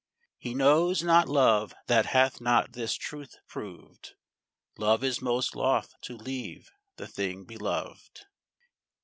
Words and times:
He 0.39 0.55
knows 0.55 1.03
not 1.03 1.29
love 1.29 1.75
that 1.85 2.07
hath 2.07 2.41
not 2.41 2.73
this 2.73 2.95
truth 2.95 3.35
proved, 3.47 4.13
Love 4.79 5.03
is 5.03 5.21
most 5.21 5.55
loth 5.55 5.93
to 6.01 6.17
leave 6.17 6.71
the 6.95 7.07
thing 7.07 7.43
beloved. 7.43 8.21